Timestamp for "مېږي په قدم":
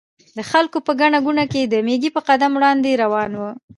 1.87-2.51